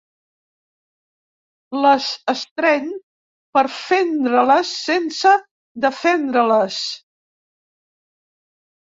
Les 1.83 2.07
estreny 2.33 2.89
per 3.59 3.65
fendre-les 3.75 4.75
sense 4.89 5.37
defendre-les. 5.89 6.83